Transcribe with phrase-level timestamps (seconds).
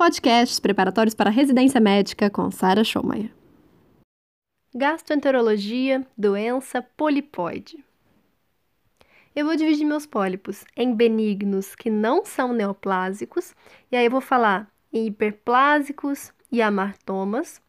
[0.00, 3.30] Podcasts preparatórios para residência médica com Sara Schomayer.
[4.74, 7.84] Gastroenterologia, doença polipoide.
[9.36, 13.54] Eu vou dividir meus pólipos em benignos que não são neoplásicos,
[13.92, 17.60] e aí eu vou falar em hiperplásicos e amartomas.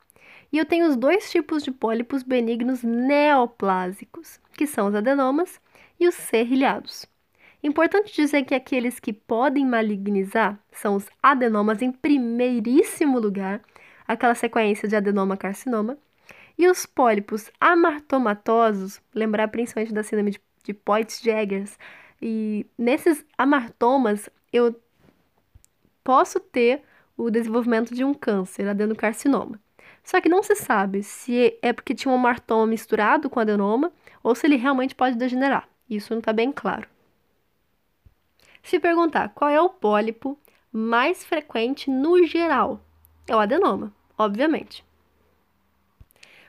[0.53, 5.59] E eu tenho os dois tipos de pólipos benignos neoplásicos, que são os adenomas
[5.99, 7.10] e os serrilhados.
[7.63, 13.61] Importante dizer que aqueles que podem malignizar são os adenomas em primeiríssimo lugar,
[14.07, 15.97] aquela sequência de adenoma-carcinoma,
[16.57, 21.77] e os pólipos amartomatosos, lembrar principalmente da síndrome de, de Poitts-Jaggers,
[22.21, 24.75] e nesses amartomas eu
[26.03, 26.83] posso ter
[27.15, 29.59] o desenvolvimento de um câncer, adenocarcinoma.
[30.03, 33.91] Só que não se sabe se é porque tinha um amartoma misturado com adenoma
[34.23, 35.67] ou se ele realmente pode degenerar.
[35.87, 36.87] Isso não está bem claro.
[38.63, 40.37] Se perguntar qual é o pólipo
[40.71, 42.79] mais frequente no geral,
[43.27, 44.85] é o adenoma, obviamente.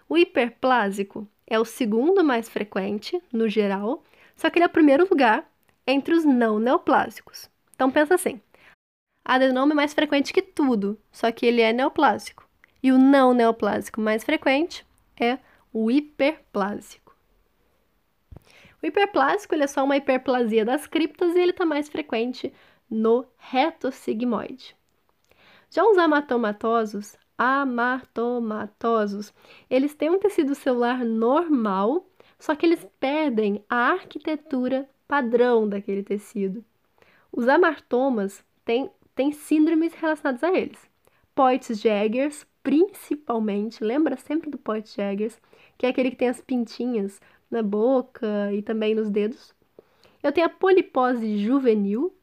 [0.09, 4.05] O hiperplásico é o segundo mais frequente no geral,
[4.37, 5.50] só que ele é o primeiro lugar
[5.87, 7.50] entre os não neoplásicos.
[7.75, 8.41] Então pensa assim:
[9.25, 12.48] adenoma é mais frequente que tudo, só que ele é neoplásico.
[12.83, 14.87] E o não neoplásico mais frequente
[15.19, 15.39] é
[15.72, 17.02] o hiperplásico.
[18.83, 22.52] O hiperplásico ele é só uma hiperplasia das criptas e ele está mais frequente
[22.91, 24.75] no retossigmoide.
[25.70, 29.33] Já os amatomatosos, amatomatosos,
[29.70, 32.06] eles têm um tecido celular normal,
[32.38, 36.64] só que eles perdem a arquitetura padrão daquele tecido.
[37.30, 40.91] Os amartomas têm, têm síndromes relacionadas a eles.
[41.34, 45.41] Poitts-Jaggers, principalmente, lembra sempre do Poitts-Jaggers,
[45.78, 47.20] que é aquele que tem as pintinhas
[47.53, 49.55] na boca e também nos dedos.
[50.22, 52.14] Eu tenho a polipose juvenil,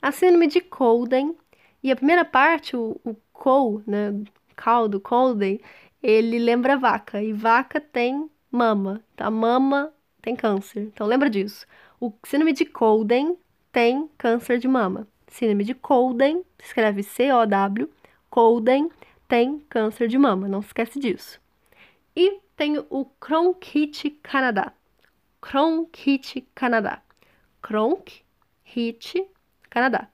[0.00, 1.36] a síndrome de Colden,
[1.82, 4.12] e a primeira parte, o, o col, né,
[4.54, 5.60] caldo, Colden,
[6.02, 9.30] ele lembra vaca, e vaca tem mama, tá?
[9.30, 11.66] Mama tem câncer, então lembra disso.
[11.98, 13.38] O síndrome de Colden
[13.72, 15.06] tem câncer de mama.
[15.28, 17.88] Síndrome de Colden, escreve C-O-W,
[18.28, 18.90] Colden
[19.28, 21.40] tem câncer de mama, não esquece disso.
[22.16, 24.74] E tenho o Cronkite Canadá.
[25.40, 27.00] Cronkite Canadá.
[27.62, 29.26] Cronkite
[29.70, 30.10] Canadá.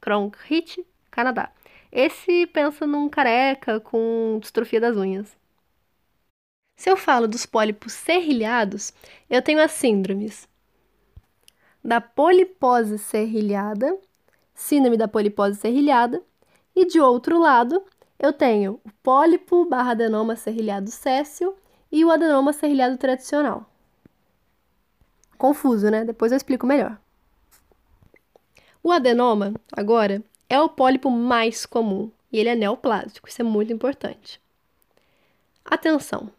[0.00, 1.50] Cronkite Canadá.
[1.90, 5.36] Esse pensa num careca com distrofia das unhas.
[6.76, 8.92] Se eu falo dos pólipos serrilhados,
[9.28, 10.48] eu tenho as síndromes
[11.82, 13.98] da polipose serrilhada,
[14.54, 16.22] síndrome da polipose serrilhada,
[16.76, 17.84] e de outro lado,
[18.20, 21.56] eu tenho o pólipo barra adenoma serrilhado céssio
[21.90, 23.68] e o adenoma serrilhado tradicional.
[25.36, 26.04] Confuso, né?
[26.04, 26.98] Depois eu explico melhor.
[28.82, 33.72] O adenoma, agora, é o pólipo mais comum e ele é neoplásico, isso é muito
[33.72, 34.40] importante.
[35.64, 36.30] Atenção!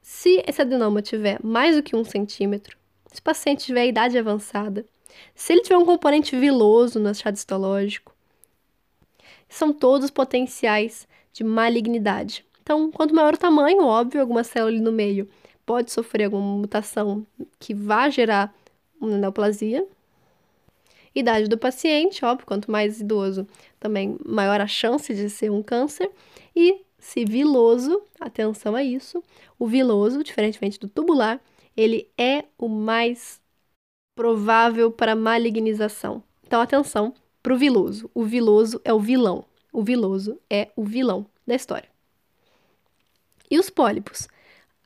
[0.00, 2.78] Se esse adenoma tiver mais do que um centímetro,
[3.12, 4.86] se o paciente tiver idade avançada,
[5.34, 8.14] se ele tiver um componente viloso no achado histológico,
[9.48, 12.45] são todos potenciais de malignidade.
[12.66, 15.28] Então, quanto maior o tamanho, óbvio, alguma célula ali no meio
[15.64, 17.24] pode sofrer alguma mutação
[17.60, 18.52] que vá gerar
[19.00, 19.86] uma neoplasia.
[21.14, 23.46] Idade do paciente, óbvio, quanto mais idoso,
[23.78, 26.10] também maior a chance de ser um câncer.
[26.56, 29.22] E se viloso, atenção a isso,
[29.60, 31.40] o viloso, diferentemente do tubular,
[31.76, 33.40] ele é o mais
[34.16, 36.20] provável para malignização.
[36.44, 38.10] Então, atenção para o viloso.
[38.12, 39.44] O viloso é o vilão.
[39.72, 41.95] O viloso é o vilão da história.
[43.50, 44.28] E os pólipos?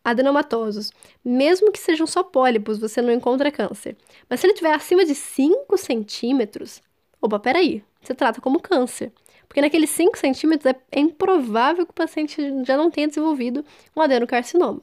[0.05, 0.91] Adenomatosos.
[1.25, 3.97] Mesmo que sejam só pólipos, você não encontra câncer.
[4.29, 6.83] Mas se ele tiver acima de 5 centímetros,
[7.21, 9.13] opa, peraí, você trata como câncer.
[9.47, 13.65] Porque naqueles 5 centímetros é, é improvável que o paciente já não tenha desenvolvido
[13.97, 14.83] um adenocarcinoma.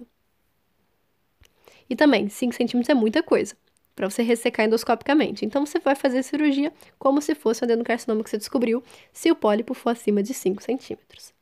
[1.89, 3.55] E também, 5 centímetros é muita coisa
[3.97, 5.43] para você ressecar endoscopicamente.
[5.43, 9.31] Então você vai fazer a cirurgia como se fosse um adenocarcinoma que você descobriu, se
[9.31, 11.33] o pólipo for acima de 5 centímetros.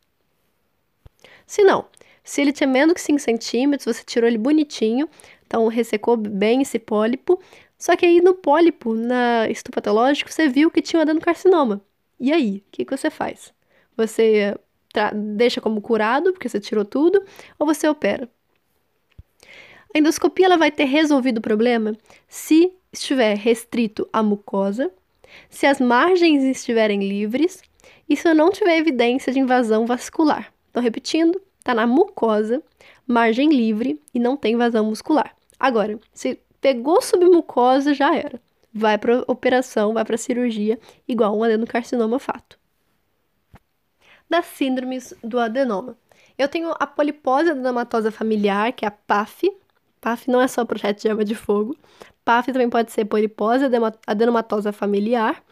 [1.46, 1.86] Se não,
[2.25, 5.07] se ele tinha menos que 5 centímetros, você tirou ele bonitinho,
[5.45, 7.39] então ressecou bem esse pólipo.
[7.77, 11.81] Só que aí no pólipo, na histopatológico, você viu que tinha um adenocarcinoma.
[12.19, 13.54] E aí, o que, que você faz?
[13.95, 14.57] Você
[15.13, 17.24] deixa como curado, porque você tirou tudo,
[17.60, 18.28] ou você opera?
[19.94, 21.95] A endoscopia ela vai ter resolvido o problema
[22.28, 24.92] se estiver restrito à mucosa,
[25.50, 27.62] se as margens estiverem livres
[28.10, 30.51] e se eu não tiver evidência de invasão vascular.
[30.71, 32.62] Então, repetindo, está na mucosa,
[33.08, 35.36] margem livre e não tem vazão muscular.
[35.60, 38.40] Agora, se pegou submucosa, já era.
[38.72, 42.60] Vai para operação, vai para cirurgia, igual um adenocarcinoma fato.
[44.30, 45.98] das síndromes do adenoma.
[46.38, 49.50] Eu tenho a polipose adenomatosa familiar, que é a PAF.
[50.02, 51.76] PAF não é só projeto de arma de fogo.
[52.24, 53.66] PAF também pode ser polipose
[54.06, 55.44] adenomatosa familiar.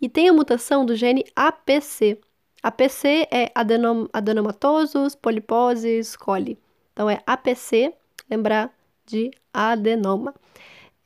[0.00, 2.18] E tem a mutação do gene APC.
[2.62, 6.58] APC é adenom adenomatosos, poliposes, coli.
[6.92, 7.94] Então é APC,
[8.28, 8.72] lembrar
[9.06, 10.34] de adenoma.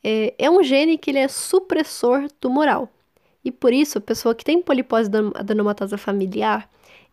[0.03, 2.89] É, é um gene que ele é supressor tumoral.
[3.45, 6.69] E por isso, pessoa que tem polipose adenomatosa familiar,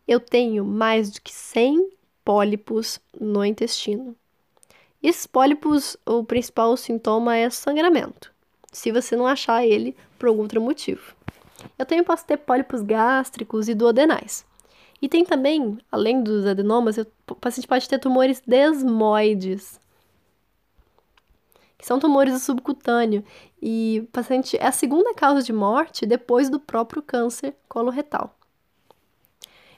[0.07, 1.89] eu tenho mais do que 100
[2.23, 4.15] pólipos no intestino.
[5.01, 8.31] Esses pólipos, o principal sintoma é sangramento,
[8.71, 11.15] se você não achar ele por algum outro motivo.
[11.81, 14.45] Eu também posso ter pólipos gástricos e duodenais.
[15.01, 19.81] E tem também, além dos adenomas, o paciente pode ter tumores desmoides,
[21.79, 23.23] que são tumores do subcutâneo.
[23.59, 28.37] E o paciente é a segunda causa de morte depois do próprio câncer coloretal.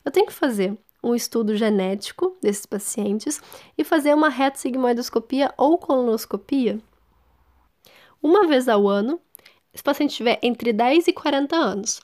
[0.03, 3.41] Eu tenho que fazer um estudo genético desses pacientes
[3.77, 6.81] e fazer uma retossigmoidoscopia ou colonoscopia
[8.21, 9.21] uma vez ao ano,
[9.73, 12.01] se o paciente tiver entre 10 e 40 anos.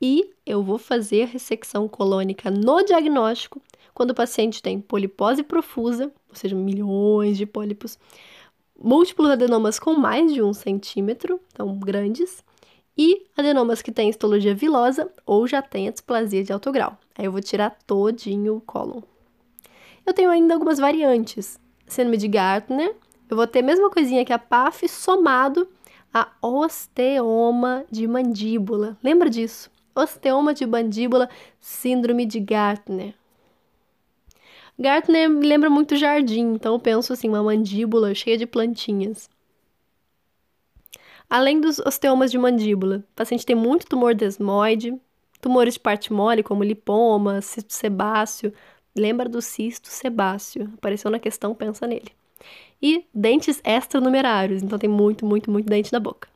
[0.00, 3.62] E eu vou fazer ressecção colônica no diagnóstico
[3.94, 7.98] quando o paciente tem polipose profusa, ou seja, milhões de pólipos,
[8.78, 12.44] múltiplos adenomas com mais de um centímetro, então grandes,
[12.96, 16.98] e adenomas que têm histologia vilosa ou já têm a displasia de alto grau.
[17.16, 19.00] Aí eu vou tirar todinho o cólon.
[20.04, 21.58] Eu tenho ainda algumas variantes.
[21.86, 22.94] Síndrome de Gartner,
[23.28, 25.68] eu vou ter a mesma coisinha que a PAF somado
[26.18, 28.96] a osteoma de mandíbula.
[29.02, 29.70] Lembra disso?
[29.94, 31.28] Osteoma de mandíbula,
[31.60, 33.14] síndrome de Gartner.
[34.78, 39.28] Gartner me lembra muito jardim, então eu penso assim, uma mandíbula cheia de plantinhas.
[41.28, 44.98] Além dos osteomas de mandíbula, o paciente tem muito tumor desmoide,
[45.38, 48.54] tumores de parte mole, como lipoma, cisto sebáceo.
[48.96, 50.72] Lembra do cisto sebáceo?
[50.78, 52.10] Apareceu na questão, pensa nele.
[52.80, 56.28] E dentes extranumerários, então tem muito, muito, muito dente na boca.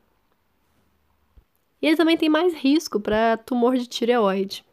[1.81, 4.63] E ele também tem mais risco para tumor de tireoide.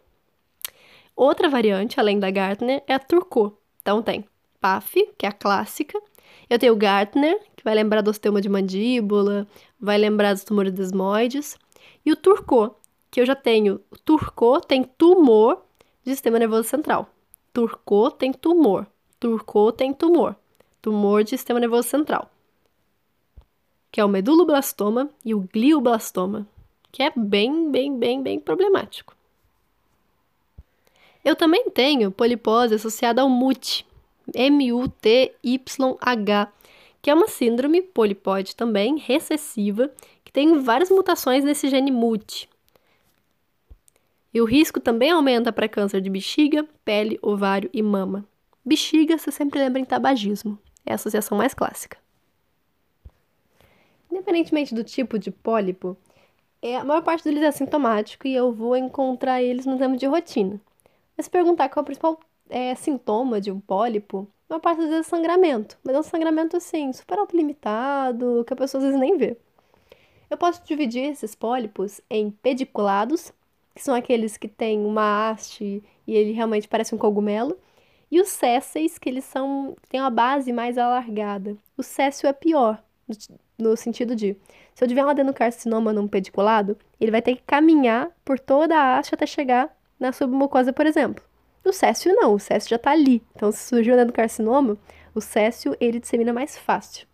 [1.16, 3.54] Outra variante, além da Gartner, é a Turcot.
[3.80, 4.24] Então tem
[4.60, 6.00] PAF, que é a clássica.
[6.48, 9.46] Eu tenho Gartner, que vai lembrar do osteoma de mandíbula,
[9.80, 11.58] vai lembrar dos tumores desmoides.
[12.04, 12.74] E o Turcot,
[13.10, 13.80] que eu já tenho.
[13.90, 15.62] O Turcot tem tumor
[16.04, 17.08] de sistema nervoso central.
[17.52, 18.86] Turcot tem tumor.
[19.18, 20.36] Turcot tem tumor.
[20.80, 22.30] Tumor de sistema nervoso central.
[23.90, 26.46] Que é o meduloblastoma e o glioblastoma,
[26.92, 29.16] que é bem, bem, bem, bem problemático.
[31.24, 33.86] Eu também tenho polipose associada ao MUT,
[34.34, 35.32] M-U-T-Y-H,
[37.00, 39.90] que é uma síndrome polipóide também, recessiva,
[40.24, 42.48] que tem várias mutações nesse gene MUT.
[44.32, 48.24] E o risco também aumenta para câncer de bexiga, pele, ovário e mama.
[48.64, 51.98] Bexiga, você sempre lembra em tabagismo, é a associação mais clássica.
[54.10, 55.96] Independentemente do tipo de pólipo,
[56.62, 60.06] é, a maior parte deles é assintomático e eu vou encontrar eles no exame de
[60.06, 60.60] rotina.
[61.16, 64.78] Mas se perguntar qual é o principal é, sintoma de um pólipo, a maior parte
[64.78, 65.78] das vezes é sangramento.
[65.84, 69.36] Mas é um sangramento assim, super autolimitado, que a pessoa às vezes nem vê.
[70.30, 73.32] Eu posso dividir esses pólipos em pediculados,
[73.74, 77.56] que são aqueles que têm uma haste e ele realmente parece um cogumelo,
[78.10, 81.56] e os césseis, que eles são têm uma base mais alargada.
[81.76, 84.36] O céssio é pior, no, no sentido de,
[84.74, 88.98] se eu tiver um adenocarcinoma num pediculado, ele vai ter que caminhar por toda a
[88.98, 91.22] haste até chegar na submucosa, por exemplo.
[91.64, 93.22] O céssio não, o céssio já está ali.
[93.34, 94.78] Então, se surgiu o carcinoma,
[95.14, 97.06] o céssio ele dissemina mais fácil.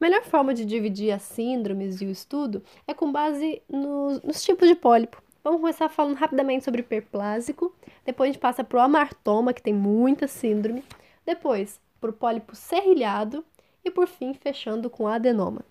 [0.00, 4.42] A melhor forma de dividir as síndromes e o estudo é com base nos, nos
[4.42, 5.23] tipos de pólipo.
[5.44, 9.74] Vamos começar falando rapidamente sobre hiperplásico, depois a gente passa para o amartoma, que tem
[9.74, 10.82] muita síndrome,
[11.26, 13.44] depois para o pólipo serrilhado
[13.84, 15.62] e por fim fechando com adenoma.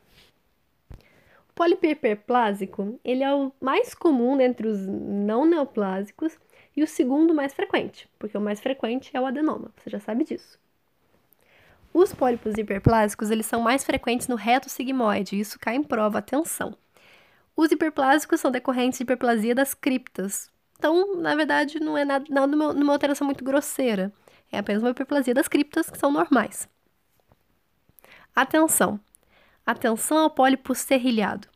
[1.50, 6.38] O pólipo hiperplásico ele é o mais comum entre os não neoplásicos
[6.78, 10.24] e o segundo mais frequente, porque o mais frequente é o adenoma, você já sabe
[10.24, 10.60] disso.
[11.92, 16.76] Os pólipos hiperplásicos, eles são mais frequentes no reto sigmoide, isso cai em prova, atenção.
[17.56, 20.52] Os hiperplásicos são decorrentes de hiperplasia das criptas.
[20.78, 24.12] Então, na verdade, não é nada, nada uma alteração muito grosseira.
[24.52, 26.68] É apenas uma hiperplasia das criptas que são normais.
[28.36, 29.00] Atenção!
[29.66, 31.48] Atenção ao pólipo serrilhado,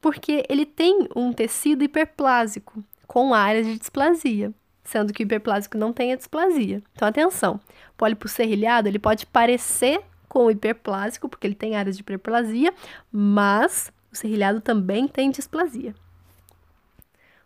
[0.00, 4.54] porque ele tem um tecido hiperplásico com áreas de displasia
[4.90, 6.82] sendo que o hiperplásico não tem a displasia.
[6.92, 11.96] Então, atenção, o pólipo serrilhado, ele pode parecer com o hiperplásico, porque ele tem áreas
[11.96, 12.74] de hiperplasia,
[13.10, 15.94] mas o serrilhado também tem displasia.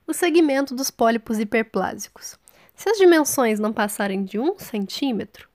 [0.06, 2.38] O segmento dos pólipos hiperplásicos.
[2.74, 5.48] Se as dimensões não passarem de um centímetro,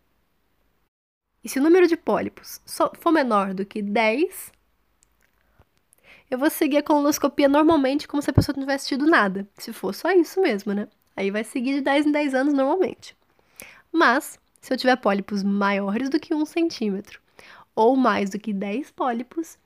[1.43, 2.61] e se o número de pólipos
[2.99, 4.51] for menor do que 10,
[6.29, 9.47] eu vou seguir a colonoscopia normalmente como se a pessoa não tivesse tido nada.
[9.57, 10.87] Se for só isso mesmo, né?
[11.15, 13.15] Aí vai seguir de 10 em 10 anos normalmente.
[13.91, 17.19] Mas, se eu tiver pólipos maiores do que um centímetro,
[17.73, 19.57] ou mais do que 10 pólipos,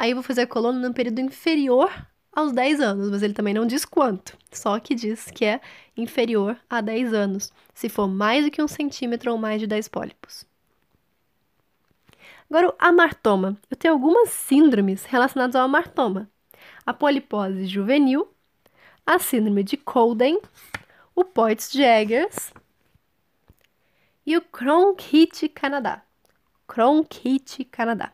[0.00, 1.92] aí eu vou fazer a coluna no período inferior
[2.32, 5.60] aos 10 anos, mas ele também não diz quanto, só que diz que é
[5.94, 9.88] inferior a 10 anos, se for mais do que um centímetro ou mais de 10
[9.88, 10.46] pólipos.
[12.48, 13.58] Agora, o amartoma.
[13.70, 16.28] Eu tenho algumas síndromes relacionadas ao amartoma.
[16.84, 18.26] A polipose juvenil,
[19.06, 20.40] a síndrome de Colden,
[21.14, 22.52] o Poitz-Jaggers
[24.24, 26.02] e o Cronkite-Canadá.
[26.66, 28.12] Cronkite-Canadá.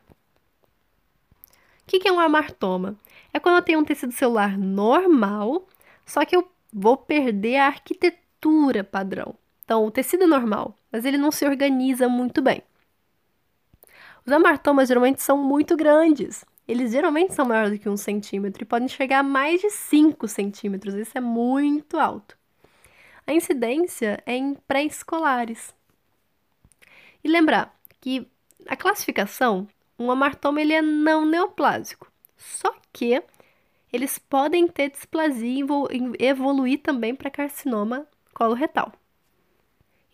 [1.87, 2.97] O que é um amartoma?
[3.33, 5.69] É quando eu tenho um tecido celular normal,
[6.05, 9.37] só que eu vou perder a arquitetura padrão.
[9.65, 12.63] Então, o tecido é normal, mas ele não se organiza muito bem.
[14.25, 16.45] Os amartomas geralmente são muito grandes.
[16.67, 20.27] Eles geralmente são maiores do que um centímetro e podem chegar a mais de 5
[20.27, 20.95] centímetros.
[20.95, 22.37] Isso é muito alto.
[23.25, 25.73] A incidência é em pré-escolares.
[27.23, 28.27] E lembrar que
[28.67, 32.11] a classificação, um amartoma ele é não neoplásico.
[32.37, 33.23] Só que
[33.93, 38.93] eles podem ter displasia e evoluir também para carcinoma coloretal.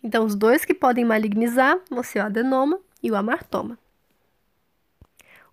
[0.01, 3.77] Então, os dois que podem malignizar vão ser o adenoma e o amartoma.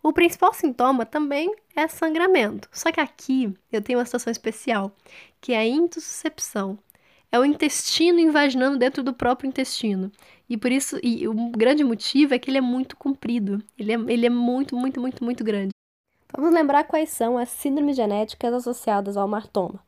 [0.02, 4.92] O principal sintoma também é sangramento, só que aqui eu tenho uma situação especial,
[5.40, 6.78] que é a intussuscepção.
[7.32, 10.10] É o intestino invaginando dentro do próprio intestino.
[10.48, 13.62] E por isso, e o grande motivo é que ele é muito comprido.
[13.78, 15.70] Ele é, ele é muito, muito, muito, muito grande.
[16.36, 19.80] Vamos lembrar quais são as síndromes genéticas associadas ao martoma.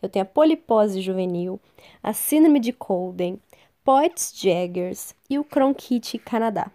[0.00, 1.60] Eu tenho a polipose juvenil,
[2.02, 3.40] a síndrome de Colden,
[3.84, 6.70] Poitz-Jaggers e o Cronkite Canadá.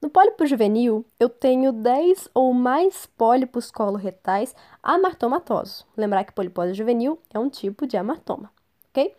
[0.00, 5.86] No pólipo juvenil, eu tenho 10 ou mais pólipos coloretais amartomatosos.
[5.96, 8.52] Lembrar que polipose juvenil é um tipo de amartoma,
[8.94, 9.12] ok?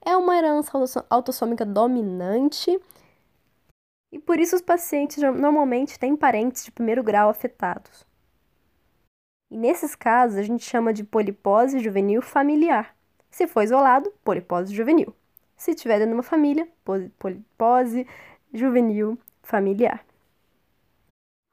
[0.00, 0.72] É uma herança
[1.10, 2.80] autossômica dominante
[4.10, 8.06] e por isso os pacientes normalmente têm parentes de primeiro grau afetados.
[9.50, 12.94] E nesses casos, a gente chama de polipose juvenil familiar.
[13.30, 15.14] Se for isolado, polipose juvenil.
[15.56, 16.68] Se tiver dentro de uma família,
[17.18, 18.06] polipose
[18.52, 20.04] juvenil familiar.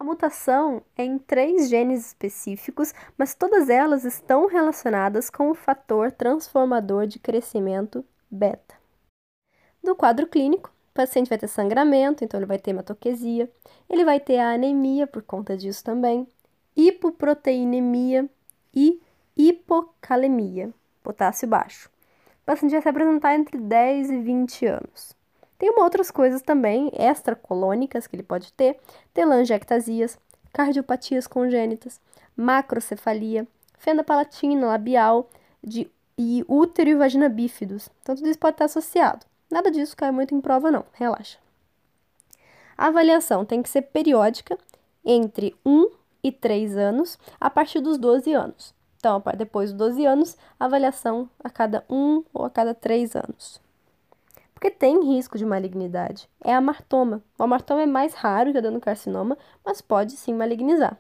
[0.06, 7.08] Mutação é em três genes específicos, mas todas elas estão relacionadas com o fator transformador
[7.08, 8.76] de crescimento beta.
[9.82, 13.52] No quadro clínico, o paciente vai ter sangramento, então ele vai ter hematoquesia,
[13.90, 16.28] ele vai ter a anemia por conta disso também,
[16.76, 18.30] hipoproteinemia
[18.76, 19.02] e
[19.36, 20.72] hipocalemia,
[21.02, 21.90] potássio baixo.
[22.44, 25.16] O paciente vai se apresentar entre 10 e 20 anos.
[25.58, 28.78] Tem outras coisas também extracolônicas que ele pode ter,
[29.14, 30.18] telangiectasias,
[30.52, 32.00] cardiopatias congênitas,
[32.36, 33.48] macrocefalia,
[33.78, 35.30] fenda palatina, labial
[35.64, 37.90] de, e útero e vagina bífidos.
[38.02, 39.26] Então, tudo isso pode estar associado.
[39.50, 40.86] Nada disso cai muito em prova, não.
[40.94, 41.38] Relaxa.
[42.78, 44.58] A avaliação tem que ser periódica
[45.06, 45.90] entre 1
[46.24, 48.74] e 3 anos, a partir dos 12 anos.
[48.98, 53.62] Então, depois dos 12 anos, avaliação a cada 1 ou a cada 3 anos.
[54.56, 56.28] Porque tem risco de malignidade.
[56.44, 57.22] É a martoma.
[57.38, 60.98] O amartoma é mais raro que o carcinoma, mas pode sim malignizar.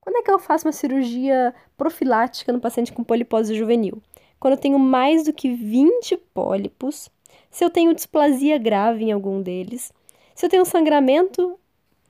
[0.00, 4.00] Quando é que eu faço uma cirurgia profilática no paciente com polipose juvenil?
[4.38, 7.10] quando eu tenho mais do que 20 pólipos,
[7.50, 9.92] se eu tenho displasia grave em algum deles,
[10.34, 11.58] se eu tenho sangramento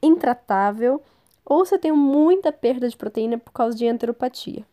[0.02, 1.02] intratável
[1.44, 4.64] ou se eu tenho muita perda de proteína por causa de enteropatia.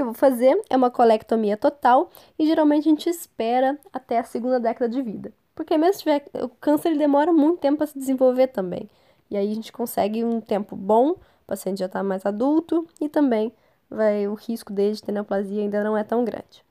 [0.00, 4.24] Que eu vou fazer é uma colectomia total e geralmente a gente espera até a
[4.24, 5.30] segunda década de vida.
[5.54, 8.88] Porque mesmo se tiver o câncer ele demora muito tempo para se desenvolver também.
[9.30, 13.10] E aí a gente consegue um tempo bom, o paciente já está mais adulto e
[13.10, 13.52] também
[13.90, 16.64] vai, o risco dele de neoplasia ainda não é tão grande.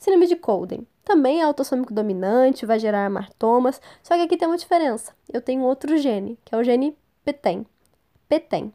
[0.00, 0.86] Síndrome de Colden.
[1.04, 5.12] Também é autossômico dominante, vai gerar amartomas, só que aqui tem uma diferença.
[5.30, 7.66] Eu tenho outro gene, que é o gene PTEN.
[8.26, 8.72] PTEN.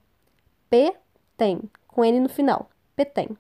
[0.70, 2.70] PTEN, com N no final.
[2.96, 3.36] PTEN.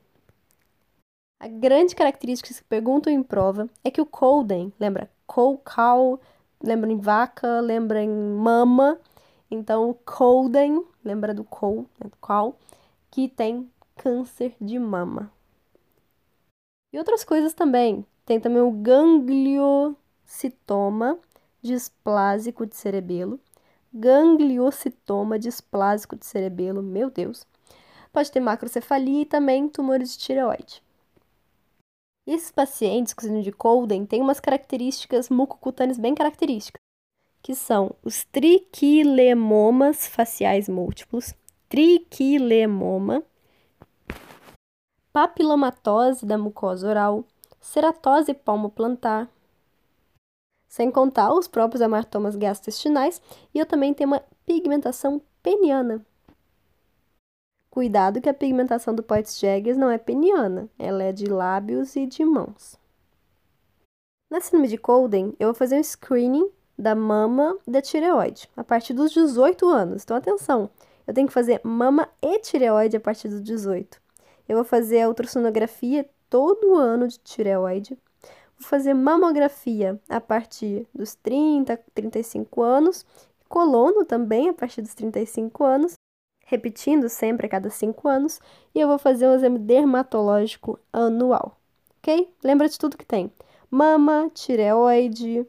[1.44, 6.18] A grande característica que se perguntam em prova é que o Colden, lembra cow, cow,
[6.64, 8.98] lembra em vaca, lembra em mama.
[9.52, 12.58] Então, o Colden, lembra do cow, né, do cow,
[13.12, 15.30] que tem câncer de mama.
[16.94, 18.06] E outras coisas também.
[18.26, 21.20] Tem também o gangliocitoma
[21.62, 23.38] displásico de cerebelo.
[23.94, 27.46] Gangliocitoma displásico de cerebelo, meu Deus.
[28.14, 30.82] Pode ter macrocefalia e também tumores de tireoide.
[32.26, 36.82] Esses pacientes com síndrome de Colden têm umas características mucocutâneas bem características,
[37.42, 41.34] que são os triquilemomas faciais múltiplos,
[41.68, 43.24] triquilemoma,
[45.12, 47.26] papilomatose da mucosa oral,
[47.60, 49.30] ceratose palmoplantar,
[50.68, 53.22] sem contar os próprios amartomas gastrointestinais,
[53.54, 56.04] e eu também tenho uma pigmentação peniana.
[57.74, 62.24] Cuidado que a pigmentação do Poitts-Jaggers não é peniana, ela é de lábios e de
[62.24, 62.80] mãos.
[64.30, 68.94] Na síndrome de Colden, eu vou fazer um screening da mama da tireoide a partir
[68.94, 70.04] dos 18 anos.
[70.04, 70.70] Então, atenção,
[71.08, 74.00] eu tenho que fazer mama e tireoide a partir dos 18.
[74.48, 77.98] Eu vou fazer a ultrassonografia todo ano de tireoide.
[78.56, 83.04] Vou fazer mamografia a partir dos 30, 35 anos,
[83.50, 85.96] colono também a partir dos 35 anos,
[86.44, 88.40] repetindo sempre a cada 5 anos,
[88.74, 91.58] e eu vou fazer um exame dermatológico anual,
[92.00, 92.32] ok?
[92.44, 93.32] Lembra de tudo que tem:
[93.70, 95.46] mama, tireoide,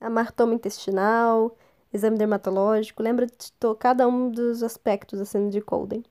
[0.00, 1.56] amartoma intestinal,
[1.92, 6.04] exame dermatológico, lembra de cada um dos aspectos síndrome de Colden.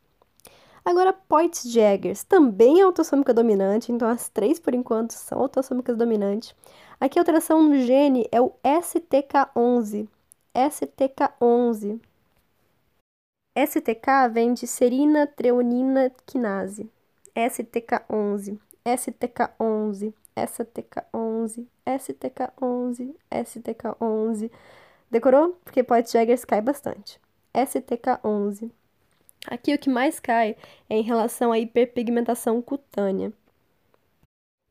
[0.84, 6.56] Agora, Poitts-Jaggers também é autossômica dominante, então as três, por enquanto, são autossômicas dominantes.
[7.00, 10.08] Aqui a alteração no gene é o STK11.
[10.56, 12.00] STK11.
[13.54, 16.90] STK vem de serina treonina quinase.
[17.36, 18.58] STK11.
[18.86, 20.14] STK11.
[20.36, 21.66] STK11.
[21.86, 23.14] STK11.
[23.30, 24.52] STK11.
[25.10, 25.58] Decorou?
[25.66, 27.20] Porque Poitts-Jaggers cai bastante.
[27.54, 28.72] STK11.
[29.48, 30.56] Aqui o que mais cai
[30.90, 33.34] é em relação à hiperpigmentação cutânea.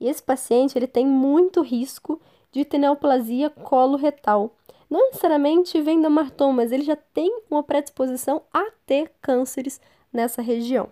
[0.01, 2.19] E esse paciente ele tem muito risco
[2.51, 4.57] de neoplasia coloretal.
[4.91, 9.81] Não necessariamente vem da martoma, mas ele já tem uma predisposição a ter cânceres
[10.13, 10.91] nessa região.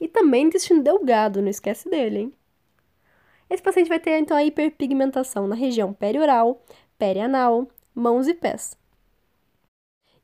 [0.00, 2.34] E também intestino delgado, não esquece dele, hein?
[3.48, 6.60] Esse paciente vai ter então a hiperpigmentação na região perioral,
[6.98, 8.76] perianal, mãos e pés.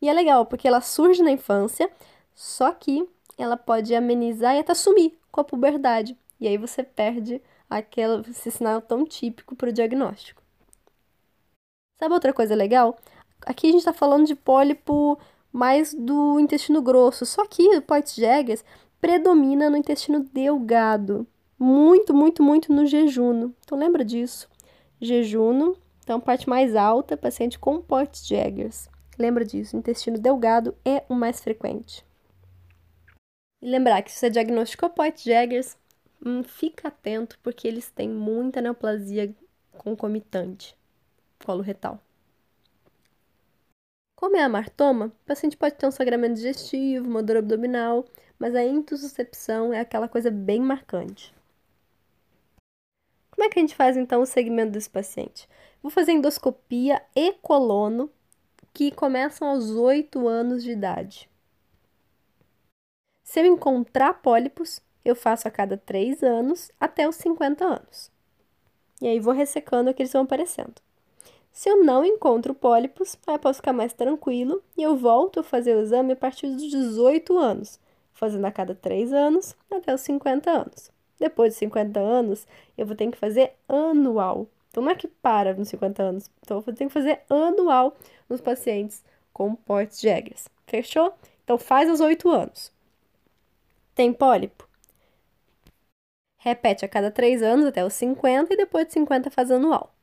[0.03, 1.91] E é legal porque ela surge na infância,
[2.35, 6.19] só que ela pode amenizar e até sumir com a puberdade.
[6.39, 10.44] E aí você perde aquele, esse sinal tão típico para o diagnóstico.
[11.97, 12.97] Sabe outra coisa legal?
[13.47, 15.19] Aqui a gente está falando de pólipo
[15.53, 18.65] mais do intestino grosso, só que o Poitts-Jaggers
[19.01, 21.27] predomina no intestino delgado.
[21.59, 23.55] Muito, muito, muito no jejuno.
[23.65, 24.49] Então lembra disso.
[25.01, 28.89] Jejuno, então parte mais alta, paciente com Poitts-Jaggers.
[29.19, 32.05] Lembra disso, intestino delgado é o mais frequente.
[33.63, 35.77] E lembrar que se você diagnosticou Poitts-Jaggers,
[36.25, 39.35] hum, fica atento porque eles têm muita neoplasia
[39.79, 40.77] concomitante,
[41.45, 42.01] colo retal.
[44.17, 48.05] Como é a o paciente pode ter um sangramento digestivo, uma dor abdominal,
[48.39, 51.35] mas a intussuscepção é aquela coisa bem marcante.
[53.31, 55.49] Como é que a gente faz então o segmento desse paciente?
[55.83, 58.11] Vou fazer endoscopia e colono,
[58.73, 61.29] que começam aos 8 anos de idade.
[63.23, 68.11] Se eu encontrar pólipos, eu faço a cada 3 anos até os 50 anos.
[69.03, 70.75] E aí vou ressecando que eles vão aparecendo.
[71.55, 75.43] Se eu não encontro pólipos, aí eu posso ficar mais tranquilo e eu volto a
[75.45, 77.79] fazer o exame a partir dos 18 anos,
[78.13, 80.91] fazendo a cada 3 anos até os 50 anos.
[81.17, 82.45] Depois dos 50 anos,
[82.77, 84.49] eu vou ter que fazer anual.
[84.69, 87.97] Então não é que para nos 50 anos, então eu vou ter que fazer anual
[88.29, 90.49] nos pacientes com portes Jaggers.
[90.67, 91.15] Fechou?
[91.45, 92.73] Então faz aos 8 anos.
[93.95, 94.69] Tem pólipo?
[96.37, 99.95] Repete a cada 3 anos até os 50 e depois de 50 faz anual.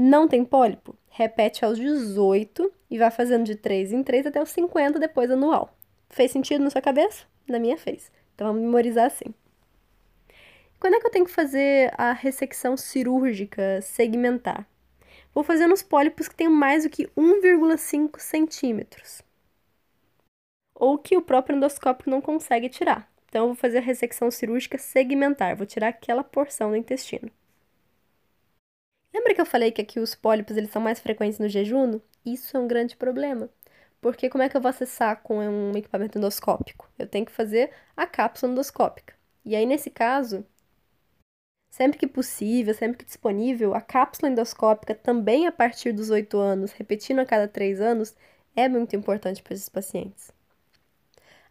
[0.00, 0.96] Não tem pólipo?
[1.08, 5.76] Repete aos 18 e vai fazendo de 3 em 3 até os 50 depois anual.
[6.08, 7.24] Fez sentido na sua cabeça?
[7.48, 8.12] Na minha fez.
[8.32, 9.34] Então vamos memorizar assim.
[10.78, 14.68] Quando é que eu tenho que fazer a ressecção cirúrgica segmentar?
[15.34, 19.20] Vou fazer nos pólipos que têm mais do que 1,5 centímetros
[20.76, 23.10] ou que o próprio endoscópio não consegue tirar.
[23.28, 27.32] Então, eu vou fazer a ressecção cirúrgica segmentar, vou tirar aquela porção do intestino.
[29.12, 32.00] Lembra que eu falei que aqui os pólipos eles são mais frequentes no jejum?
[32.24, 33.50] Isso é um grande problema.
[34.00, 36.88] Porque como é que eu vou acessar com um equipamento endoscópico?
[36.98, 39.14] Eu tenho que fazer a cápsula endoscópica.
[39.44, 40.46] E aí, nesse caso,
[41.70, 46.72] sempre que possível, sempre que disponível, a cápsula endoscópica também a partir dos 8 anos,
[46.72, 48.14] repetindo a cada 3 anos,
[48.54, 50.30] é muito importante para esses pacientes.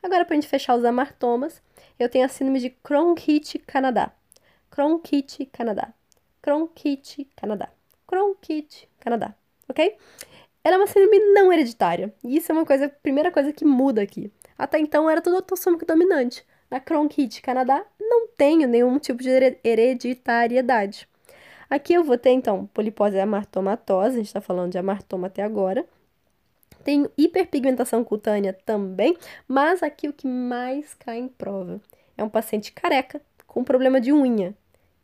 [0.01, 1.61] Agora, para a gente fechar os amartomas,
[1.99, 4.11] eu tenho a síndrome de Cronkite Canadá.
[4.69, 5.93] Cronkite Canadá.
[6.47, 7.67] Cronkite Canadá.
[8.07, 9.35] Cronkite Canadá.
[9.67, 9.97] Ok?
[10.63, 12.15] Ela é uma síndrome não hereditária.
[12.23, 14.31] E isso é uma coisa, a primeira coisa que muda aqui.
[14.57, 16.45] Até então era tudo autossômico dominante.
[16.71, 21.05] Na Crohn Kit Canadá, não tenho nenhum tipo de hereditariedade.
[21.69, 25.85] Aqui eu vou ter, então, polipose amartomatosa, a gente está falando de amartoma até agora.
[26.81, 31.81] Tenho hiperpigmentação cutânea também, mas aqui o que mais cai em prova
[32.15, 34.55] é um paciente careca com problema de unha.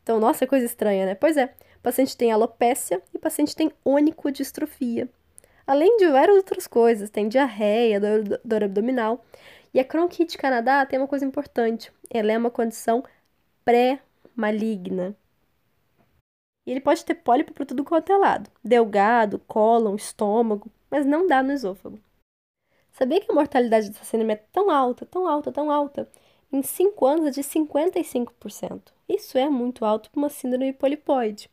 [0.03, 1.15] Então, nossa, coisa estranha, né?
[1.15, 1.45] Pois é,
[1.77, 5.09] o paciente tem alopécia e o paciente tem onicodistrofia.
[5.65, 9.23] Além de várias outras coisas, tem diarreia, dor, dor abdominal.
[9.73, 13.03] E a Crohn Canadá tem uma coisa importante, ela é uma condição
[13.65, 15.15] pré-maligna.
[16.65, 21.27] E ele pode ter pólipo por tudo quanto é lado, delgado, cólon, estômago, mas não
[21.27, 21.99] dá no esôfago.
[22.91, 26.07] Sabia que a mortalidade dessa síndrome é tão alta, tão alta, tão alta?
[26.53, 28.93] Em 5 anos é de 55%.
[29.09, 31.49] Isso é muito alto para uma síndrome polipoide.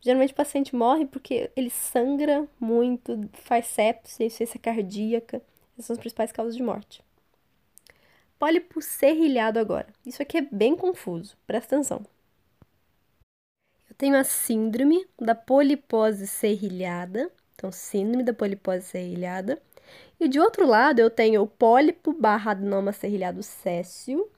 [0.00, 5.42] Geralmente o paciente morre porque ele sangra muito, faz sepsis, insuficiência cardíaca.
[5.72, 7.02] Essas são as principais causas de morte.
[8.38, 9.88] Pólipo serrilhado agora.
[10.06, 12.06] Isso aqui é bem confuso, presta atenção.
[13.90, 19.60] Eu tenho a síndrome da polipose serrilhada, então síndrome da polipose serrilhada.
[20.20, 24.30] E de outro lado eu tenho o pólipo barra adenoma serrilhado céssio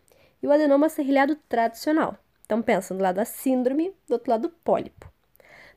[0.42, 2.16] e o adenoma serrilhado tradicional.
[2.44, 5.10] Então pensa do lado da síndrome, do outro lado do pólipo.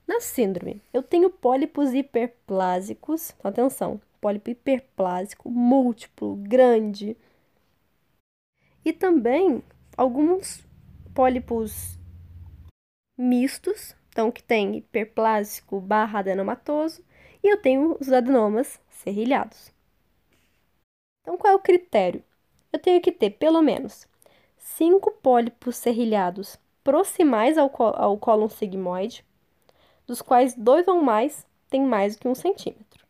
[0.08, 7.16] Na síndrome, eu tenho pólipos hiperplásicos, então, atenção, pólipo hiperplásico, múltiplo, grande.
[8.84, 9.64] E também
[9.96, 10.66] alguns
[11.14, 11.98] pólipos
[13.18, 17.04] mistos, então que tem hiperplásico barra adenomatoso,
[17.44, 19.72] e eu tenho os adenomas serrilhados.
[21.22, 22.24] Então, qual é o critério?
[22.74, 24.08] Eu tenho que ter pelo menos
[24.62, 29.26] cinco pólipos serrilhados proximais ao, ao cólon sigmoide,
[30.08, 33.06] dos quais dois ou mais têm mais do que um centímetro.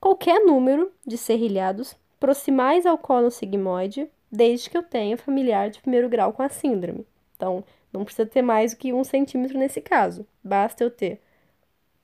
[0.00, 6.08] Qualquer número de serrilhados proximais ao colo sigmoide, desde que eu tenha familiar de primeiro
[6.08, 7.06] grau com a síndrome.
[7.36, 10.26] Então, não precisa ter mais do que um centímetro nesse caso.
[10.42, 11.20] Basta eu ter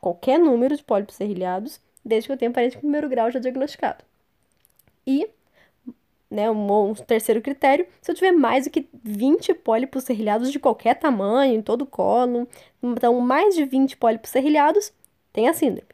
[0.00, 4.04] qualquer número de pólipos serrilhados, desde que eu tenha parente de primeiro grau já diagnosticado.
[5.06, 5.28] E
[6.31, 10.61] né, um, um, terceiro critério, se eu tiver mais do que 20 pólipos serrilhados de
[10.61, 12.47] qualquer tamanho, em todo o colo,
[12.83, 14.93] então mais de 20 pólipos serrilhados,
[15.33, 15.88] tem a síndrome.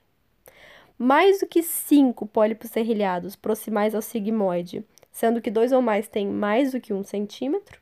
[0.98, 6.26] Mais do que 5 pólipos serrilhados proximais ao sigmoide, sendo que dois ou mais têm
[6.26, 7.80] mais do que um centímetro.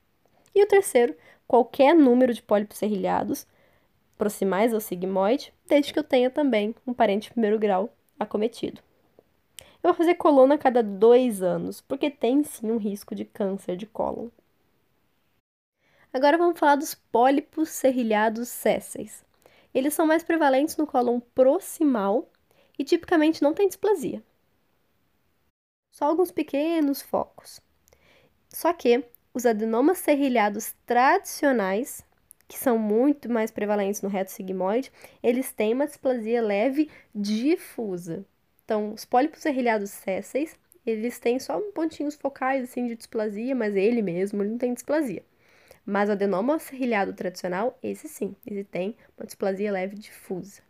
[0.55, 1.17] E o terceiro,
[1.49, 3.47] qualquer número de pólipos serrilhados
[4.17, 8.81] proximais ao sigmoide, desde que eu tenha também um parente primeiro grau acometido.
[9.85, 13.77] Eu vou fazer coluna a cada dois anos, porque tem sim um risco de câncer
[13.77, 14.31] de cólon.
[16.11, 19.23] Agora vamos falar dos pólipos serrilhados sésseis.
[19.75, 22.31] Eles são mais prevalentes no cólon proximal
[22.79, 24.23] e tipicamente não têm displasia.
[25.91, 27.61] Só alguns pequenos focos.
[28.49, 32.03] Só que os adenomas serrilhados tradicionais,
[32.49, 34.91] que são muito mais prevalentes no reto sigmoide,
[35.23, 38.25] eles têm uma displasia leve difusa.
[38.65, 44.03] Então, os pólipos serrilhados sésseis, eles têm só pontinhos focais assim de displasia, mas ele
[44.03, 45.23] mesmo ele não tem displasia.
[45.87, 50.63] Mas o adenoma serrilhado tradicional, esse sim, ele tem uma displasia leve difusa.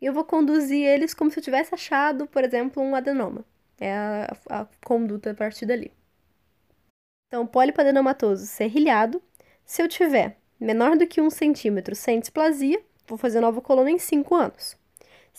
[0.00, 3.44] E eu vou conduzir eles como se eu tivesse achado, por exemplo, um adenoma.
[3.78, 5.92] É a, a conduta a partir dali.
[7.28, 9.22] Então, pólipo adenomatoso serrilhado,
[9.64, 13.98] se eu tiver menor do que um centímetro sem displasia, vou fazer nova coluna em
[13.98, 14.79] 5 anos.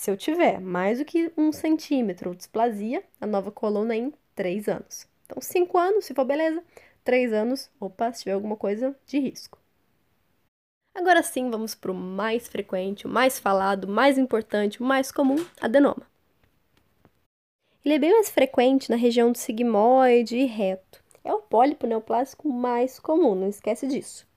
[0.02, 4.12] Se eu tiver mais do que um centímetro ou displasia, a nova coluna é em
[4.34, 5.08] 3 anos.
[5.28, 6.64] Então, 5 anos, se for beleza,
[7.04, 9.60] 3 anos, opa, se tiver alguma coisa de risco.
[10.96, 15.12] Agora sim, vamos para o mais frequente, o mais falado, o mais importante, o mais
[15.12, 16.02] comum, adenoma.
[17.86, 21.04] Ele é bem mais frequente na região do sigmoide e reto.
[21.24, 24.28] É o pólipo neoplásico mais comum, não esquece disso.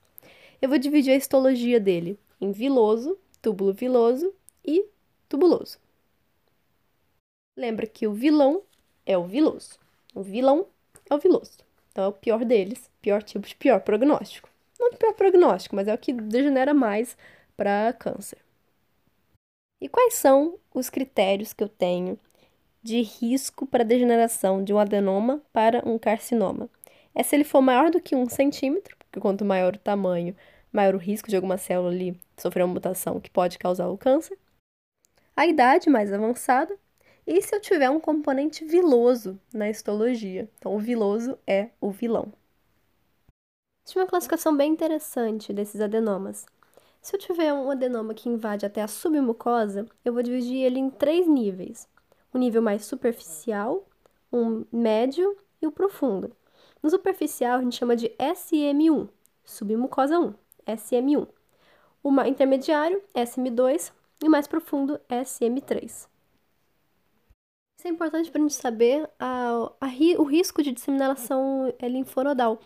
[0.60, 4.30] Eu vou dividir a histologia dele em viloso, túbulo viloso
[4.62, 4.92] e
[5.28, 5.78] tubuloso.
[7.56, 8.62] Lembra que o vilão
[9.06, 9.78] é o viloso.
[10.14, 10.66] O vilão
[11.08, 11.58] é o viloso.
[11.90, 14.48] Então é o pior deles, pior tipo de pior prognóstico.
[14.78, 17.16] Não de pior prognóstico, mas é o que degenera mais
[17.56, 18.38] para câncer.
[19.80, 22.18] E quais são os critérios que eu tenho
[22.82, 26.68] de risco para degeneração de um adenoma para um carcinoma?
[27.14, 30.34] É se ele for maior do que um centímetro, porque quanto maior o tamanho,
[30.72, 34.36] maior o risco de alguma célula ali sofrer uma mutação que pode causar o câncer
[35.36, 36.76] a idade mais avançada
[37.26, 40.48] e se eu tiver um componente viloso na histologia.
[40.58, 42.32] Então, o viloso é o vilão.
[43.84, 46.46] Existe uma classificação bem interessante desses adenomas.
[47.02, 50.88] Se eu tiver um adenoma que invade até a submucosa, eu vou dividir ele em
[50.88, 51.86] três níveis:
[52.32, 53.86] o nível mais superficial,
[54.32, 56.34] um médio e o profundo.
[56.82, 59.08] No superficial, a gente chama de SM1,
[59.44, 60.34] submucosa 1,
[60.66, 61.28] SM1.
[62.02, 63.92] O intermediário, SM2,
[64.24, 66.08] e o mais profundo, SM3.
[67.78, 69.86] Isso é importante para a gente saber a, a,
[70.18, 72.58] o risco de disseminação linfonodal.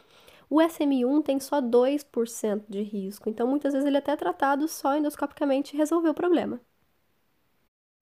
[0.48, 4.96] O SM1 tem só 2% de risco, então muitas vezes ele é até tratado só
[4.96, 6.60] endoscopicamente e resolveu o problema.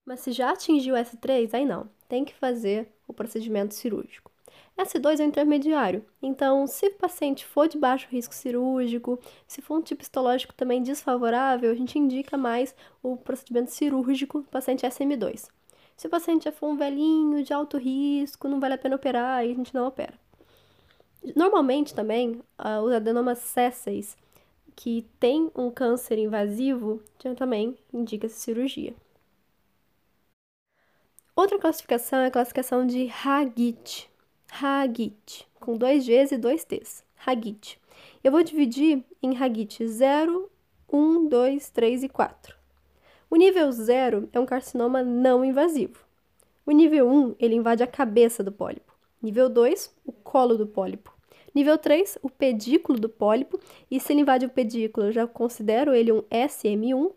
[0.07, 4.33] Mas se já atingiu o S3, aí não, tem que fazer o procedimento cirúrgico.
[4.77, 9.79] S2 é o intermediário, então se o paciente for de baixo risco cirúrgico, se for
[9.79, 15.49] um tipo histológico também desfavorável, a gente indica mais o procedimento cirúrgico do paciente SM2.
[15.97, 19.51] Se o paciente for um velhinho de alto risco, não vale a pena operar, aí
[19.51, 20.13] a gente não opera.
[21.35, 22.41] Normalmente também,
[22.85, 24.15] os adenomas sésseis
[24.77, 27.03] que tem um câncer invasivo,
[27.35, 28.95] também indica-se cirurgia.
[31.35, 34.11] Outra classificação é a classificação de Hagit.
[34.51, 37.05] Hagit, com dois Gs e dois Ts.
[37.25, 37.81] Hagit.
[38.23, 40.51] Eu vou dividir em Hagit 0,
[40.93, 42.57] 1, 2, 3 e 4.
[43.29, 45.99] O nível 0 é um carcinoma não invasivo.
[46.65, 48.95] O nível 1, ele invade a cabeça do pólipo.
[49.23, 51.13] Nível 2, o colo do pólipo.
[51.55, 53.59] Nível 3, o pedículo do pólipo,
[53.91, 57.13] e se ele invade o pedículo, eu já considero ele um SM1.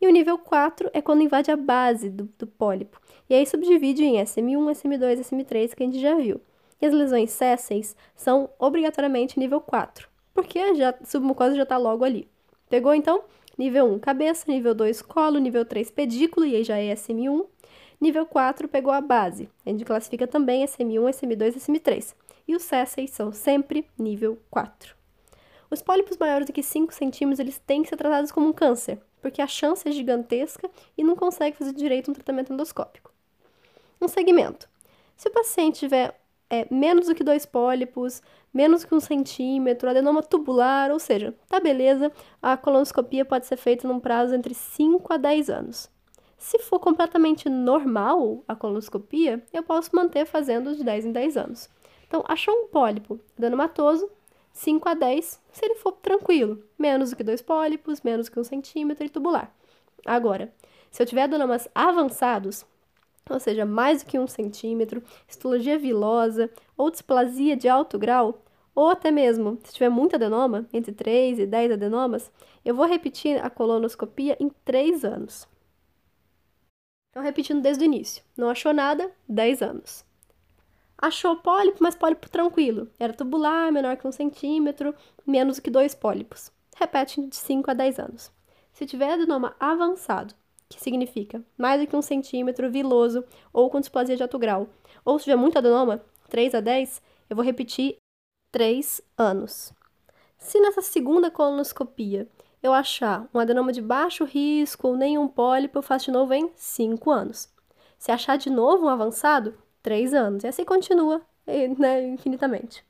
[0.00, 3.00] E o nível 4 é quando invade a base do, do pólipo.
[3.28, 6.40] E aí subdivide em SM1, SM2, SM3, que a gente já viu.
[6.80, 12.28] E as lesões sésseis são obrigatoriamente nível 4, porque já, submucosa já está logo ali.
[12.68, 13.22] Pegou então?
[13.56, 14.44] Nível 1, cabeça.
[14.48, 15.38] Nível 2, colo.
[15.38, 17.46] Nível 3, pedículo, e aí já é SM1.
[18.00, 19.48] Nível 4, pegou a base.
[19.64, 22.14] A gente classifica também SM1, SM2 e SM3.
[22.46, 24.94] E os sésseis são sempre nível 4.
[25.70, 29.00] Os pólipos maiores do que 5 centímetros, eles têm que ser tratados como um câncer,
[29.20, 33.10] porque a chance é gigantesca e não consegue fazer direito um tratamento endoscópico.
[34.00, 34.68] Um segmento.
[35.16, 36.14] Se o paciente tiver
[36.48, 41.60] é, menos do que dois pólipos, menos que um centímetro, adenoma tubular, ou seja, tá
[41.60, 45.90] beleza, a colonoscopia pode ser feita num prazo entre 5 a 10 anos.
[46.38, 51.68] Se for completamente normal a colonoscopia, eu posso manter fazendo de 10 em 10 anos.
[52.06, 54.08] Então, achou um pólipo adenomatoso,
[54.52, 58.44] 5 a 10, se ele for tranquilo, menos do que dois pólipos, menos que um
[58.44, 59.52] centímetro e tubular.
[60.04, 60.52] Agora,
[60.90, 62.64] se eu tiver adenomas avançados,
[63.28, 68.42] ou seja, mais do que um centímetro, histologia vilosa ou displasia de alto grau,
[68.74, 72.30] ou até mesmo, se tiver muito adenoma, entre 3 e 10 adenomas,
[72.62, 75.48] eu vou repetir a colonoscopia em 3 anos.
[77.10, 78.22] Então, repetindo desde o início.
[78.36, 80.04] Não achou nada, 10 anos.
[80.98, 82.90] Achou pólipo, mas pólipo tranquilo.
[82.98, 84.94] Era tubular, menor que um centímetro,
[85.26, 86.52] menos do que dois pólipos.
[86.76, 88.30] Repete de 5 a 10 anos.
[88.74, 90.34] Se tiver adenoma avançado,
[90.68, 94.68] que significa mais do que um centímetro, viloso ou com displasia de alto grau.
[95.04, 97.96] Ou se tiver muito adenoma, 3 a 10, eu vou repetir
[98.50, 99.72] 3 anos.
[100.38, 102.28] Se nessa segunda colonoscopia
[102.62, 106.50] eu achar um adenoma de baixo risco ou nenhum pólipo, eu faço de novo em
[106.56, 107.48] 5 anos.
[107.98, 110.44] Se achar de novo um avançado, 3 anos.
[110.44, 111.22] E assim continua
[111.78, 112.84] né, infinitamente.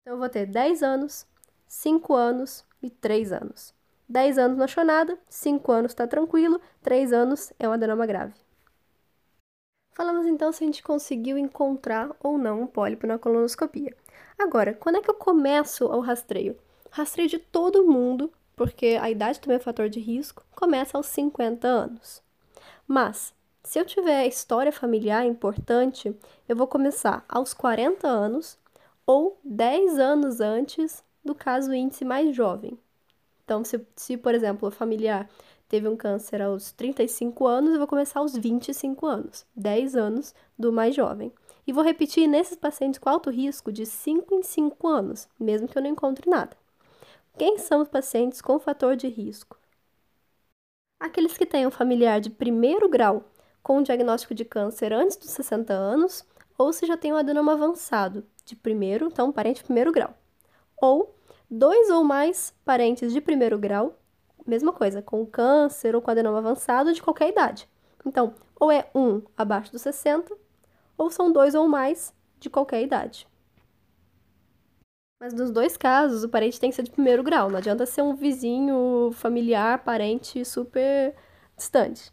[0.00, 1.26] Então eu vou ter 10 anos,
[1.66, 3.75] 5 anos e 3 anos.
[4.08, 8.34] 10 anos não achou nada, 5 anos está tranquilo, 3 anos é um adenoma grave.
[9.94, 13.96] Falamos então se a gente conseguiu encontrar ou não um pólipo na colonoscopia.
[14.38, 16.56] Agora, quando é que eu começo o rastreio?
[16.90, 21.06] Rastreio de todo mundo, porque a idade também é um fator de risco, começa aos
[21.06, 22.22] 50 anos.
[22.86, 26.14] Mas, se eu tiver história familiar importante,
[26.48, 28.58] eu vou começar aos 40 anos
[29.06, 32.78] ou 10 anos antes do caso índice mais jovem.
[33.46, 35.30] Então, se, se, por exemplo, o familiar
[35.68, 40.72] teve um câncer aos 35 anos, eu vou começar aos 25 anos, 10 anos do
[40.72, 41.32] mais jovem.
[41.64, 45.78] E vou repetir nesses pacientes com alto risco de 5 em 5 anos, mesmo que
[45.78, 46.56] eu não encontre nada.
[47.38, 49.56] Quem são os pacientes com fator de risco?
[50.98, 53.24] Aqueles que têm um familiar de primeiro grau
[53.62, 56.24] com diagnóstico de câncer antes dos 60 anos,
[56.58, 60.16] ou se já tem um adenoma avançado de primeiro, então parente de primeiro grau.
[60.76, 61.15] Ou
[61.50, 63.98] dois ou mais parentes de primeiro grau,
[64.46, 67.68] mesma coisa, com câncer ou com adenoma avançado de qualquer idade.
[68.04, 70.36] Então, ou é um abaixo dos 60,
[70.96, 73.28] ou são dois ou mais de qualquer idade.
[75.20, 78.02] Mas nos dois casos, o parente tem que ser de primeiro grau, não adianta ser
[78.02, 81.14] um vizinho, familiar, parente super
[81.56, 82.12] distante.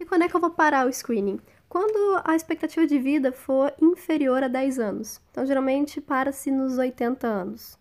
[0.00, 1.40] E quando é que eu vou parar o screening?
[1.74, 5.20] Quando a expectativa de vida for inferior a 10 anos.
[5.32, 7.76] Então, geralmente, para-se nos 80 anos.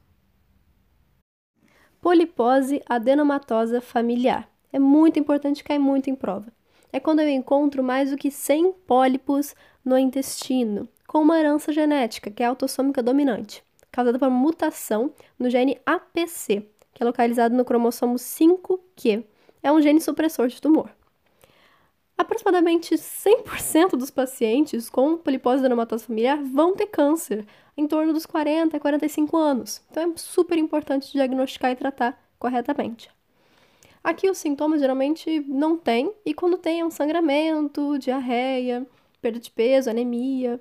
[2.01, 4.49] Polipose adenomatosa familiar.
[4.71, 6.51] É muito importante, cai muito em prova.
[6.91, 9.53] É quando eu encontro mais do que 100 pólipos
[9.85, 15.79] no intestino, com uma herança genética, que é autossômica dominante, causada por mutação no gene
[15.85, 19.23] APC, que é localizado no cromossomo 5q.
[19.61, 20.89] É um gene supressor de tumor.
[22.17, 27.45] Aproximadamente 100% dos pacientes com polipose adenomatosa familiar vão ter câncer
[27.75, 29.81] em torno dos 40 a 45 anos.
[29.89, 33.09] Então é super importante diagnosticar e tratar corretamente.
[34.03, 38.85] Aqui os sintomas geralmente não tem, e quando tem é um sangramento, diarreia,
[39.21, 40.59] perda de peso, anemia.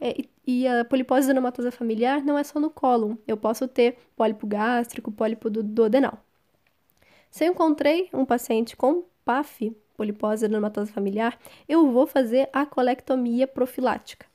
[0.00, 0.14] É,
[0.46, 3.16] e a polipose adenomatosa familiar não é só no cólon.
[3.26, 6.18] Eu posso ter pólipo gástrico, pólipo do duodenal.
[7.30, 13.46] Se eu encontrei um paciente com PAF, polipose adenomatosa familiar, eu vou fazer a colectomia
[13.46, 14.26] profilática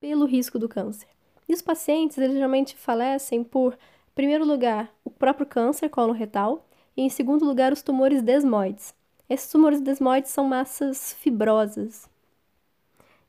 [0.00, 1.08] pelo risco do câncer.
[1.48, 6.66] E os pacientes, eles geralmente falecem por, em primeiro lugar, o próprio câncer coloretal
[6.96, 8.94] e, em segundo lugar, os tumores desmoides.
[9.28, 12.10] Esses tumores desmoides são massas fibrosas.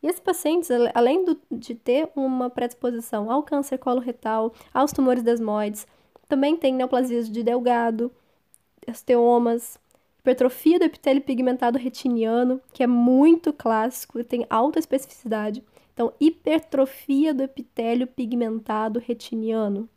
[0.01, 5.87] E esses pacientes, além do, de ter uma predisposição ao câncer coloretal, aos tumores desmoides,
[6.27, 8.11] também têm neoplasias de delgado,
[8.87, 9.77] osteomas,
[10.23, 15.61] hipertrofia do epitélio pigmentado retiniano, que é muito clássico e tem alta especificidade.
[15.93, 19.87] Então, hipertrofia do epitélio pigmentado retiniano,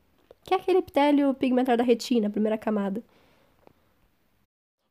[0.42, 3.02] que é aquele epitélio pigmentado da retina, primeira camada.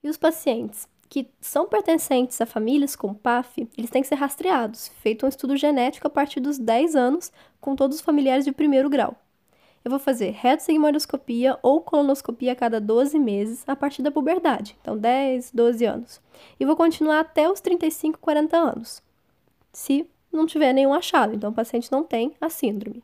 [0.02, 4.88] E os pacientes que são pertencentes a famílias com PAF, eles têm que ser rastreados,
[5.02, 8.90] feito um estudo genético a partir dos 10 anos com todos os familiares de primeiro
[8.90, 9.16] grau.
[9.86, 14.98] Eu vou fazer retossigmoidoscopia ou colonoscopia a cada 12 meses a partir da puberdade, então
[14.98, 16.22] 10, 12 anos.
[16.60, 19.04] E vou continuar até os 35, 40 anos.
[19.72, 23.04] Se não tiver nenhum achado, então o paciente não tem a síndrome.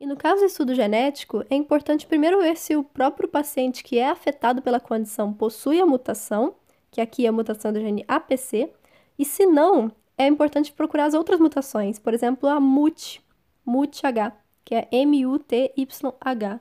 [0.00, 3.98] E no caso do estudo genético, é importante primeiro ver se o próprio paciente que
[3.98, 6.54] é afetado pela condição possui a mutação,
[6.90, 8.72] que aqui é a mutação do gene APC,
[9.18, 13.22] e se não, é importante procurar as outras mutações, por exemplo, a MUT,
[13.64, 16.60] MUT-H, que é M-U-T-Y-H.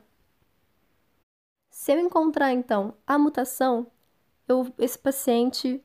[1.70, 3.88] Se eu encontrar, então, a mutação,
[4.48, 5.84] eu, esse paciente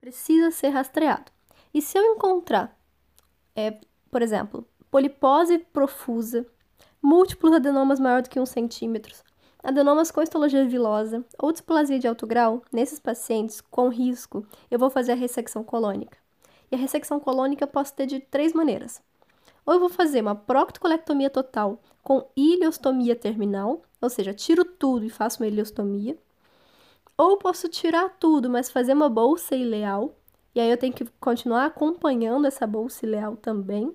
[0.00, 1.32] precisa ser rastreado.
[1.72, 2.78] E se eu encontrar,
[3.54, 6.46] é, por exemplo, polipose profusa,
[7.02, 9.14] múltiplos adenomas maior do que 1 centímetro,
[9.62, 14.90] adenomas com histologia vilosa ou displasia de alto grau, nesses pacientes com risco, eu vou
[14.90, 16.16] fazer a ressecção colônica.
[16.70, 19.02] E a ressecção colônica eu posso ter de três maneiras.
[19.68, 25.10] Ou eu vou fazer uma proctocolectomia total com ileostomia terminal, ou seja, tiro tudo e
[25.10, 26.16] faço uma ileostomia.
[27.18, 30.14] Ou posso tirar tudo, mas fazer uma bolsa ileal,
[30.54, 33.94] e aí eu tenho que continuar acompanhando essa bolsa ileal também.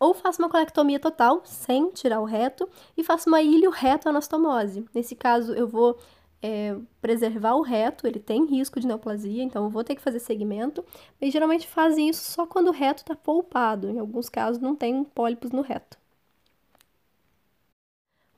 [0.00, 4.84] Ou faço uma colectomia total, sem tirar o reto, e faço uma ilio-reto-anastomose.
[4.92, 5.96] Nesse caso, eu vou
[6.42, 10.20] é, preservar o reto, ele tem risco de neoplasia, então eu vou ter que fazer
[10.20, 10.84] segmento.
[11.20, 13.90] Mas geralmente fazem isso só quando o reto está poupado.
[13.90, 15.98] Em alguns casos, não tem pólipos no reto.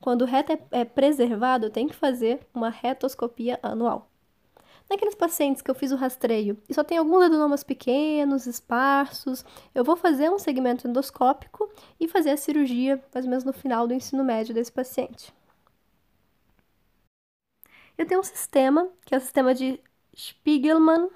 [0.01, 4.09] Quando o reto é, é preservado, eu tenho que fazer uma retoscopia anual.
[4.89, 9.83] Naqueles pacientes que eu fiz o rastreio e só tem alguns adenomas pequenos, esparsos, eu
[9.83, 13.93] vou fazer um segmento endoscópico e fazer a cirurgia mais ou menos no final do
[13.93, 15.33] ensino médio desse paciente.
[17.97, 19.79] Eu tenho um sistema, que é o sistema de
[20.15, 21.09] Spiegelman,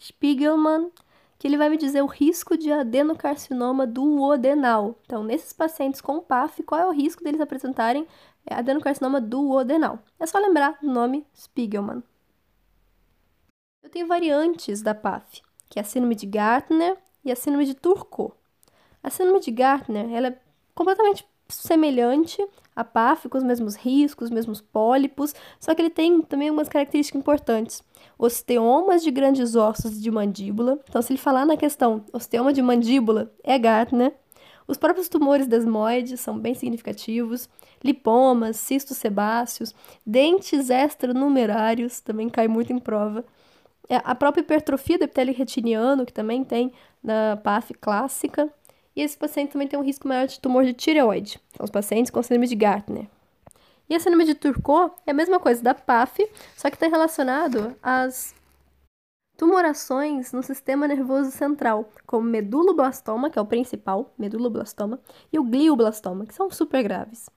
[0.00, 0.90] Spiegelman,
[1.38, 4.98] que ele vai me dizer o risco de adenocarcinoma duodenal.
[5.04, 8.06] Então, nesses pacientes com PAF, qual é o risco deles apresentarem
[8.48, 9.98] adenocarcinoma duodenal?
[10.18, 12.02] É só lembrar do nome Spiegelman.
[13.82, 17.74] Eu tenho variantes da PAF, que é a síndrome de Gartner e a síndrome de
[17.74, 18.32] Turcot.
[19.02, 20.38] A síndrome de Gartner ela é
[20.74, 22.44] completamente semelhante
[22.74, 26.68] à PAF, com os mesmos riscos, os mesmos pólipos, só que ele tem também algumas
[26.68, 27.82] características importantes.
[28.18, 30.78] Osteomas de grandes ossos de mandíbula.
[30.88, 34.14] Então, se ele falar na questão osteoma de mandíbula, é Gartner.
[34.66, 37.48] Os próprios tumores desmoides são bem significativos.
[37.82, 39.74] Lipomas, cistos sebáceos,
[40.06, 43.24] dentes extranumerários, também cai muito em prova.
[43.88, 46.72] É, a própria hipertrofia do epitélio retiniano, que também tem
[47.02, 48.50] na PAF clássica.
[48.96, 51.40] E esse paciente também tem um risco maior de tumor de tireoide.
[51.56, 53.08] São os pacientes com síndrome de Gartner.
[53.88, 56.26] E a síndrome de Turcot é a mesma coisa da PAF,
[56.56, 58.34] só que está relacionado às
[59.36, 65.00] tumorações no sistema nervoso central, como meduloblastoma, que é o principal, meduloblastoma,
[65.32, 67.28] e o glioblastoma, que são super graves.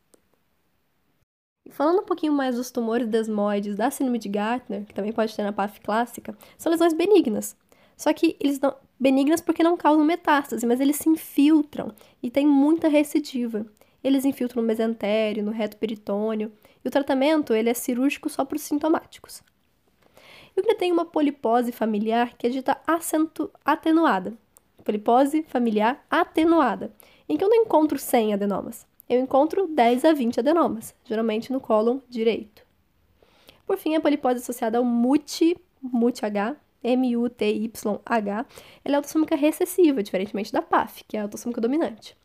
[1.69, 5.43] Falando um pouquinho mais dos tumores desmoides da síndrome de Gartner, que também pode ter
[5.43, 7.57] na PAF clássica, são lesões benignas.
[7.97, 12.47] Só que eles não benignas porque não causam metástase, mas eles se infiltram e tem
[12.47, 13.65] muita recidiva.
[14.03, 16.51] Eles infiltram no mesentério, no reto peritônio,
[16.83, 19.41] e o tratamento ele é cirúrgico só para os sintomáticos.
[20.55, 24.37] E o que tem uma polipose familiar que é dita acento, atenuada.
[24.83, 26.93] polipose familiar atenuada,
[27.27, 28.87] em que eu não encontro 100 adenomas.
[29.09, 32.65] Eu encontro 10 a 20 adenomas, geralmente no cólon direito.
[33.65, 36.55] Por fim, a polipose associada ao MUTY, MUTY-H,
[36.87, 38.45] M-U-T-Y-H,
[38.83, 42.15] ela é autossômica recessiva, diferentemente da PAF, que é a autossômica dominante.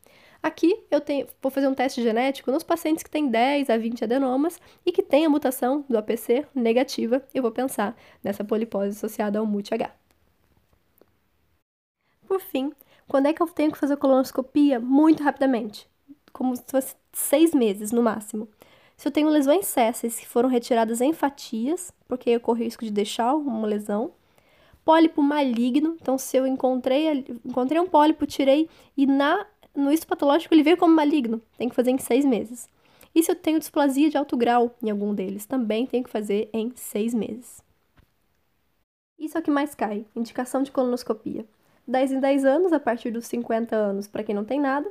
[0.42, 4.04] Aqui eu tenho, vou fazer um teste genético nos pacientes que têm 10 a 20
[4.04, 9.38] adenomas e que têm a mutação do APC negativa, eu vou pensar nessa polipose associada
[9.38, 9.94] ao MUT-H.
[12.26, 12.72] Por fim,
[13.06, 14.80] quando é que eu tenho que fazer colonoscopia?
[14.80, 15.86] Muito rapidamente,
[16.32, 18.48] como se fosse seis meses no máximo.
[18.96, 22.90] Se eu tenho lesões césseis que foram retiradas em fatias, porque eu corro risco de
[22.90, 24.12] deixar uma lesão.
[24.85, 30.62] Pólipo maligno, então se eu encontrei, encontrei um pólipo, tirei e na no histopatológico ele
[30.62, 32.68] veio como maligno, tem que fazer em seis meses.
[33.14, 36.49] E se eu tenho displasia de alto grau em algum deles, também tenho que fazer
[36.53, 37.62] em seis meses.
[39.18, 41.47] Isso é o que mais cai, indicação de colonoscopia.
[41.87, 44.91] 10 em 10 anos, a partir dos 50 anos, para quem não tem nada.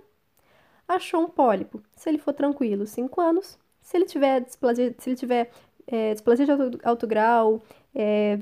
[0.88, 3.58] Achou um pólipo, se ele for tranquilo, 5 anos.
[3.82, 5.52] Se ele tiver displasia, se ele tiver
[5.88, 7.62] é, displasia de alto, alto grau,
[7.96, 8.40] é,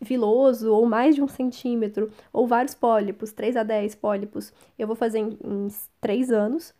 [0.00, 4.96] viloso ou mais de um centímetro, ou vários pólipos, 3 a 10 pólipos, eu vou
[4.96, 5.68] fazer em, em
[6.00, 6.74] 3 anos.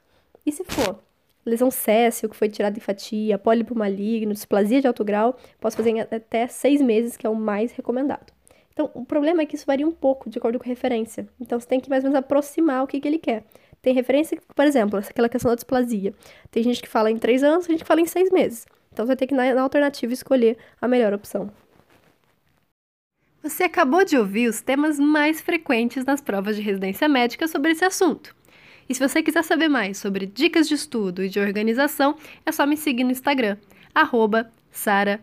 [0.45, 0.99] E se for
[1.45, 5.90] lesão céssio, que foi tirada em fatia, pólipo maligno, displasia de alto grau, posso fazer
[5.90, 8.32] em até 6 meses, que é o mais recomendado.
[8.72, 11.28] Então, o problema é que isso varia um pouco de acordo com a referência.
[11.40, 13.45] Então, você tem que mais ou menos aproximar o que, que ele quer.
[13.82, 16.14] Tem referência, por exemplo, aquela questão da displasia.
[16.51, 18.66] Tem gente que fala em 3 anos, tem gente que fala em 6 meses.
[18.93, 21.51] Então, você vai ter que, na, na alternativa, escolher a melhor opção.
[23.43, 27.84] Você acabou de ouvir os temas mais frequentes nas provas de residência médica sobre esse
[27.84, 28.34] assunto.
[28.88, 32.16] E se você quiser saber mais sobre dicas de estudo e de organização,
[32.47, 33.57] é só me seguir no Instagram,
[33.93, 35.20] arroba Sara.